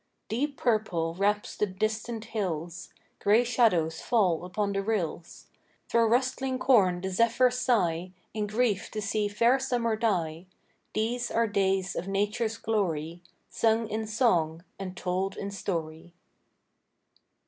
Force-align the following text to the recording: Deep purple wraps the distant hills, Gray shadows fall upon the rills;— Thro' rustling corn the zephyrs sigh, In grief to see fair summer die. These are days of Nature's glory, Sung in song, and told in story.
Deep 0.29 0.57
purple 0.57 1.13
wraps 1.13 1.55
the 1.55 1.67
distant 1.67 2.25
hills, 2.33 2.91
Gray 3.19 3.43
shadows 3.43 4.01
fall 4.01 4.43
upon 4.45 4.73
the 4.73 4.81
rills;— 4.81 5.45
Thro' 5.89 6.07
rustling 6.07 6.57
corn 6.57 7.01
the 7.01 7.11
zephyrs 7.11 7.59
sigh, 7.59 8.09
In 8.33 8.47
grief 8.47 8.89
to 8.89 8.99
see 8.99 9.27
fair 9.27 9.59
summer 9.59 9.95
die. 9.95 10.47
These 10.95 11.29
are 11.29 11.45
days 11.47 11.95
of 11.95 12.07
Nature's 12.07 12.57
glory, 12.57 13.21
Sung 13.51 13.87
in 13.89 14.07
song, 14.07 14.63
and 14.79 14.97
told 14.97 15.37
in 15.37 15.51
story. 15.51 16.15